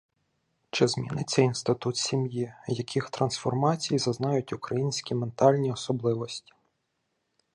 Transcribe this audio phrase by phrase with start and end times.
[0.69, 6.53] Чи зміниться інститут сім'ї, яких трансформацій зазнають українські ментальні особливості?